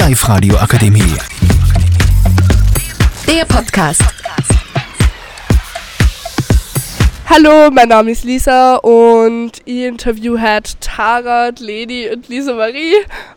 Live-Radio 0.00 0.56
Akademie. 0.56 1.14
Der 3.26 3.44
Podcast. 3.44 4.02
Hallo, 7.28 7.70
mein 7.70 7.90
Name 7.90 8.12
ist 8.12 8.24
Lisa 8.24 8.76
und 8.76 9.52
ich 9.66 9.82
interview 9.82 10.40
heute 10.40 10.72
Tara, 10.80 11.50
Leni 11.58 12.08
und 12.08 12.28
Lisa 12.30 12.54
Marie 12.54 12.94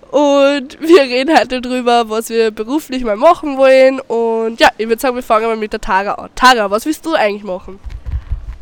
und 0.10 0.80
wir 0.80 1.02
reden 1.02 1.38
heute 1.38 1.60
darüber, 1.60 2.10
was 2.10 2.30
wir 2.30 2.50
beruflich 2.52 3.04
mal 3.04 3.18
machen 3.18 3.58
wollen 3.58 4.00
und 4.00 4.62
ja, 4.62 4.70
ich 4.78 4.88
würde 4.88 5.02
sagen, 5.02 5.16
wir 5.16 5.24
fangen 5.24 5.48
mal 5.48 5.58
mit 5.58 5.74
der 5.74 5.82
Tara 5.82 6.14
an. 6.14 6.30
Tara, 6.34 6.72
was 6.72 6.86
willst 6.86 7.06
du 7.06 7.14
eigentlich 7.14 7.44
machen? 7.44 7.78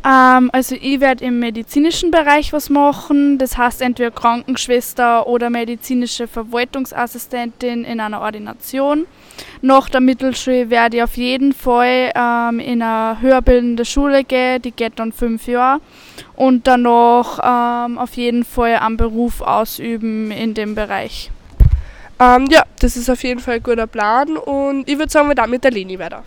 Ähm, 0.04 0.50
also 0.52 0.74
ich 0.74 1.00
werde 1.00 1.24
im 1.24 1.38
medizinischen 1.38 2.10
Bereich 2.10 2.52
was 2.52 2.70
machen, 2.70 3.38
das 3.38 3.56
heißt 3.56 3.82
entweder 3.82 4.10
Krankenschwester 4.10 5.26
oder 5.28 5.48
medizinische 5.48 6.26
Verwaltungsassistentin 6.26 7.84
in 7.84 8.00
einer 8.00 8.20
Ordination. 8.20 9.06
Nach 9.60 9.88
der 9.88 10.00
Mittelschule 10.00 10.70
werde 10.70 10.96
ich 10.96 11.02
auf 11.04 11.16
jeden 11.16 11.52
Fall 11.52 12.10
ähm, 12.16 12.58
in 12.58 12.82
eine 12.82 13.20
höherbildende 13.20 13.84
Schule 13.84 14.24
gehen, 14.24 14.60
die 14.60 14.72
geht 14.72 14.98
dann 14.98 15.12
fünf 15.12 15.46
Jahre 15.46 15.80
und 16.34 16.66
danach 16.66 17.86
ähm, 17.86 17.98
auf 17.98 18.14
jeden 18.14 18.44
Fall 18.44 18.76
einen 18.76 18.96
Beruf 18.96 19.40
ausüben 19.40 20.32
in 20.32 20.54
dem 20.54 20.74
Bereich. 20.74 21.30
Ähm, 22.18 22.46
ja, 22.50 22.64
das 22.80 22.96
ist 22.96 23.08
auf 23.08 23.22
jeden 23.22 23.40
Fall 23.40 23.54
ein 23.54 23.62
guter 23.62 23.86
Plan 23.86 24.36
und 24.36 24.88
ich 24.88 24.98
würde 24.98 25.12
sagen, 25.12 25.28
wir 25.28 25.36
dann 25.36 25.50
mit 25.50 25.62
der 25.62 25.70
Leni 25.70 25.96
weiter. 25.98 26.24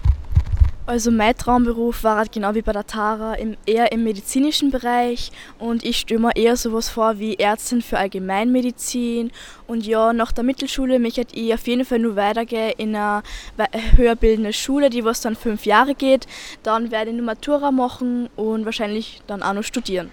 Also 0.88 1.10
mein 1.10 1.36
Traumberuf 1.36 2.04
war 2.04 2.18
halt 2.18 2.32
genau 2.32 2.54
wie 2.54 2.62
bei 2.62 2.72
der 2.72 2.86
Tara 2.86 3.34
im, 3.34 3.58
eher 3.66 3.92
im 3.92 4.04
medizinischen 4.04 4.70
Bereich 4.70 5.32
und 5.58 5.84
ich 5.84 5.98
stelle 5.98 6.20
mir 6.20 6.36
eher 6.36 6.56
sowas 6.58 6.90
vor 6.90 7.18
wie 7.18 7.40
Ärztin 7.40 7.82
für 7.82 7.98
Allgemeinmedizin 7.98 9.32
und 9.66 9.88
ja, 9.88 10.14
nach 10.14 10.32
der 10.32 10.44
Mittelschule 10.44 11.00
möchte 11.00 11.26
ich 11.34 11.52
auf 11.56 11.66
jeden 11.66 11.86
Fall 11.86 11.98
nur 11.98 12.16
weitergehen 12.16 12.74
in 12.78 12.96
eine 12.96 13.24
höher 13.96 14.16
bildende 14.16 14.54
Schule, 14.54 14.92
die 14.92 15.04
was 15.04 15.22
dann 15.22 15.36
fünf 15.36 15.66
Jahre 15.66 15.96
geht. 15.96 16.28
Dann 16.62 16.92
werde 16.92 17.10
ich 17.10 17.16
eine 17.16 17.24
Matura 17.24 17.72
machen 17.72 18.30
und 18.36 18.66
wahrscheinlich 18.66 19.24
dann 19.26 19.42
auch 19.42 19.54
noch 19.54 19.64
studieren. 19.64 20.12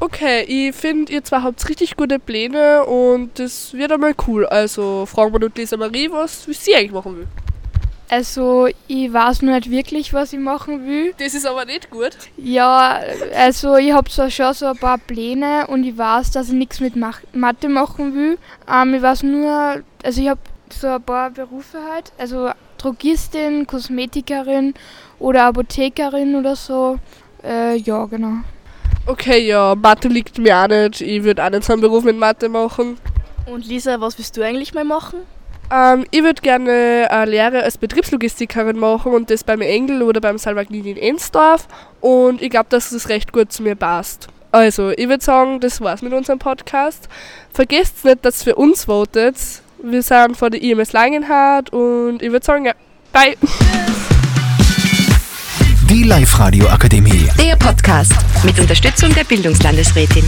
Okay, 0.00 0.44
ich 0.48 0.74
finde, 0.74 1.12
ihr 1.12 1.22
zwei 1.24 1.42
habt 1.42 1.68
richtig 1.68 1.96
gute 1.96 2.18
Pläne 2.18 2.84
und 2.86 3.38
das 3.38 3.74
wird 3.74 3.92
einmal 3.92 4.14
cool. 4.26 4.46
Also 4.46 5.04
fragen 5.04 5.34
wir 5.34 5.40
nur 5.40 5.52
Lisa 5.54 5.76
Marie, 5.76 6.10
was 6.10 6.44
sie 6.44 6.74
eigentlich 6.74 6.92
machen 6.92 7.18
will. 7.18 7.28
Also 8.12 8.68
ich 8.88 9.10
weiß 9.10 9.40
noch 9.40 9.54
nicht 9.54 9.70
wirklich, 9.70 10.12
was 10.12 10.34
ich 10.34 10.38
machen 10.38 10.86
will. 10.86 11.14
Das 11.16 11.32
ist 11.32 11.46
aber 11.46 11.64
nicht 11.64 11.88
gut. 11.88 12.10
Ja, 12.36 13.00
also 13.34 13.76
ich 13.76 13.90
habe 13.92 14.10
zwar 14.10 14.30
schon 14.30 14.52
so 14.52 14.66
ein 14.66 14.76
paar 14.76 14.98
Pläne 14.98 15.66
und 15.68 15.82
ich 15.82 15.96
weiß, 15.96 16.30
dass 16.30 16.48
ich 16.48 16.52
nichts 16.52 16.80
mit 16.80 16.92
Mathe 16.94 17.70
machen 17.70 18.14
will. 18.14 18.38
Ähm, 18.70 18.92
ich 18.92 19.00
weiß 19.00 19.22
nur, 19.22 19.82
also 20.04 20.20
ich 20.20 20.28
habe 20.28 20.40
so 20.68 20.88
ein 20.88 21.02
paar 21.02 21.30
Berufe 21.30 21.78
halt, 21.90 22.12
also 22.18 22.50
Drogistin, 22.76 23.66
Kosmetikerin 23.66 24.74
oder 25.18 25.44
Apothekerin 25.44 26.34
oder 26.34 26.54
so. 26.54 26.98
Äh, 27.42 27.78
ja, 27.78 28.04
genau. 28.04 28.42
Okay, 29.06 29.46
ja, 29.46 29.74
Mathe 29.74 30.08
liegt 30.08 30.36
mir 30.36 30.58
auch 30.58 30.68
nicht. 30.68 31.00
Ich 31.00 31.24
würde 31.24 31.42
auch 31.42 31.48
nicht 31.48 31.64
so 31.64 31.72
einen 31.72 31.80
Beruf 31.80 32.04
mit 32.04 32.18
Mathe 32.18 32.50
machen. 32.50 32.98
Und 33.46 33.66
Lisa, 33.66 33.98
was 34.02 34.18
willst 34.18 34.36
du 34.36 34.42
eigentlich 34.42 34.74
mal 34.74 34.84
machen? 34.84 35.20
Ähm, 35.72 36.04
ich 36.10 36.22
würde 36.22 36.42
gerne 36.42 37.08
eine 37.10 37.30
Lehre 37.30 37.62
als 37.62 37.78
Betriebslogistikerin 37.78 38.78
machen 38.78 39.14
und 39.14 39.30
das 39.30 39.42
beim 39.42 39.62
Engel 39.62 40.02
oder 40.02 40.20
beim 40.20 40.36
Salvagnini 40.36 40.90
in 40.90 40.96
Ensdorf. 40.98 41.66
Und 42.00 42.42
ich 42.42 42.50
glaube, 42.50 42.66
dass 42.68 42.90
das 42.90 43.08
recht 43.08 43.32
gut 43.32 43.52
zu 43.52 43.62
mir 43.62 43.74
passt. 43.74 44.28
Also, 44.50 44.90
ich 44.90 45.08
würde 45.08 45.24
sagen, 45.24 45.60
das 45.60 45.80
war's 45.80 46.02
mit 46.02 46.12
unserem 46.12 46.38
Podcast. 46.38 47.08
Vergesst 47.54 48.04
nicht, 48.04 48.22
dass 48.22 48.42
ihr 48.42 48.52
für 48.52 48.56
uns 48.56 48.84
votet. 48.84 49.36
Wir 49.82 50.02
sind 50.02 50.36
vor 50.36 50.50
der 50.50 50.62
IMS 50.62 50.92
Langenhardt 50.92 51.70
und 51.72 52.22
ich 52.22 52.30
würde 52.30 52.44
sagen, 52.44 52.66
ja, 52.66 52.74
bye. 53.12 53.34
Die 55.88 56.02
Live-Radio 56.04 56.68
Akademie. 56.68 57.28
Der 57.38 57.56
Podcast 57.56 58.14
mit 58.44 58.58
Unterstützung 58.60 59.14
der 59.14 59.24
Bildungslandesrätin. 59.24 60.24